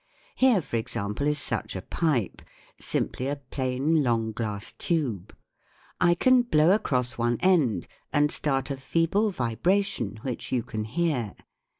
[0.33, 2.41] Here, for example, is such a pipe
[2.79, 5.31] simply a plain long glass tube.
[5.99, 11.35] I can blow across one end and start a feeble vibration which you can hear.